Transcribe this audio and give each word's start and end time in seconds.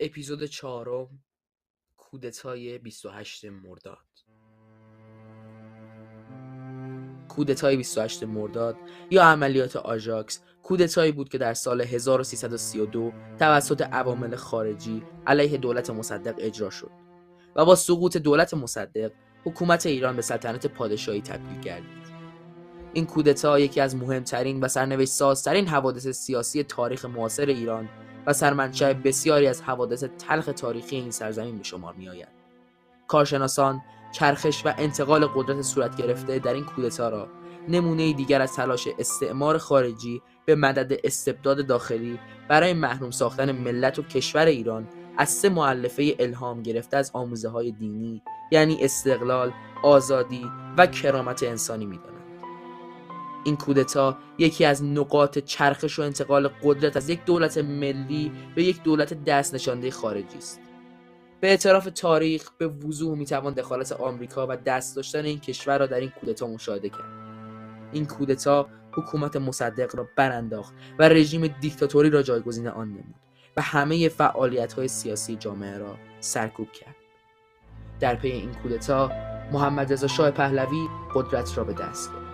اپیزود 0.00 0.44
چهارم 0.44 1.08
کودتای 1.96 2.78
28 2.78 3.44
مرداد. 3.44 3.98
کودتای 7.28 7.76
28 7.76 8.22
مرداد 8.22 8.76
یا 9.10 9.24
عملیات 9.24 9.76
آژاکس 9.76 10.40
کودتایی 10.62 11.12
بود 11.12 11.28
که 11.28 11.38
در 11.38 11.54
سال 11.54 11.80
1332 11.80 13.12
توسط 13.38 13.82
عوامل 13.82 14.36
خارجی 14.36 15.02
علیه 15.26 15.56
دولت 15.56 15.90
مصدق 15.90 16.34
اجرا 16.38 16.70
شد 16.70 16.90
و 17.56 17.64
با 17.64 17.74
سقوط 17.74 18.16
دولت 18.16 18.54
مصدق 18.54 19.12
حکومت 19.44 19.86
ایران 19.86 20.16
به 20.16 20.22
سلطنت 20.22 20.66
پادشاهی 20.66 21.20
تبدیل 21.20 21.60
گردید. 21.60 22.08
این 22.92 23.06
کودتا 23.06 23.58
یکی 23.58 23.80
از 23.80 23.96
مهمترین 23.96 24.60
و 24.60 24.68
سرنوشت 24.68 25.12
سازترین 25.12 25.68
حوادث 25.68 26.08
سیاسی 26.08 26.62
تاریخ 26.62 27.04
معاصر 27.04 27.46
ایران 27.46 27.88
و 28.26 28.32
سرمنشأ 28.32 28.92
بسیاری 28.92 29.46
از 29.46 29.62
حوادث 29.62 30.04
تلخ 30.04 30.46
تاریخی 30.46 30.96
این 30.96 31.10
سرزمین 31.10 31.58
به 31.58 31.64
شمار 31.64 31.94
میآید 31.94 32.28
کارشناسان 33.06 33.82
چرخش 34.12 34.66
و 34.66 34.74
انتقال 34.78 35.26
قدرت 35.26 35.62
صورت 35.62 35.96
گرفته 35.96 36.38
در 36.38 36.54
این 36.54 36.64
کودتا 36.64 37.08
را 37.08 37.28
نمونه 37.68 38.12
دیگر 38.12 38.42
از 38.42 38.52
تلاش 38.52 38.88
استعمار 38.98 39.58
خارجی 39.58 40.22
به 40.44 40.54
مدد 40.54 41.00
استبداد 41.04 41.66
داخلی 41.66 42.18
برای 42.48 42.72
محروم 42.72 43.10
ساختن 43.10 43.52
ملت 43.52 43.98
و 43.98 44.02
کشور 44.02 44.46
ایران 44.46 44.88
از 45.18 45.30
سه 45.30 45.48
معلفه 45.48 46.16
الهام 46.18 46.62
گرفته 46.62 46.96
از 46.96 47.10
آموزه 47.14 47.48
های 47.48 47.70
دینی 47.70 48.22
یعنی 48.50 48.84
استقلال، 48.84 49.52
آزادی 49.82 50.46
و 50.78 50.86
کرامت 50.86 51.42
انسانی 51.42 51.86
می‌دانند. 51.86 52.17
این 53.48 53.56
کودتا 53.56 54.16
یکی 54.38 54.64
از 54.64 54.84
نقاط 54.84 55.38
چرخش 55.38 55.98
و 55.98 56.02
انتقال 56.02 56.48
قدرت 56.48 56.96
از 56.96 57.08
یک 57.08 57.24
دولت 57.24 57.58
ملی 57.58 58.32
به 58.54 58.64
یک 58.64 58.82
دولت 58.82 59.24
دست 59.24 59.54
نشانده 59.54 59.90
خارجی 59.90 60.38
است. 60.38 60.60
به 61.40 61.48
اعتراف 61.48 61.88
تاریخ 61.94 62.50
به 62.58 62.68
وضوح 62.68 63.18
می‌توان 63.18 63.52
دخالت 63.54 63.92
آمریکا 63.92 64.46
و 64.50 64.56
دست 64.56 64.96
داشتن 64.96 65.24
این 65.24 65.38
کشور 65.38 65.78
را 65.78 65.86
در 65.86 66.00
این 66.00 66.12
کودتا 66.20 66.46
مشاهده 66.46 66.88
کرد. 66.88 67.12
این 67.92 68.06
کودتا 68.06 68.68
حکومت 68.92 69.36
مصدق 69.36 69.96
را 69.96 70.08
برانداخت 70.16 70.74
و 70.98 71.08
رژیم 71.08 71.46
دیکتاتوری 71.46 72.10
را 72.10 72.22
جایگزین 72.22 72.68
آن 72.68 72.88
نمود 72.88 73.14
و 73.56 73.62
همه 73.62 74.08
فعالیت 74.08 74.72
های 74.72 74.88
سیاسی 74.88 75.36
جامعه 75.36 75.78
را 75.78 75.96
سرکوب 76.20 76.72
کرد. 76.72 76.96
در 78.00 78.14
پی 78.14 78.28
این 78.28 78.52
کودتا 78.52 79.10
محمد 79.52 79.92
رضا 79.92 80.06
شاه 80.06 80.30
پهلوی 80.30 80.88
قدرت 81.14 81.58
را 81.58 81.64
به 81.64 81.72
دست 81.72 82.12
گرفت. 82.12 82.27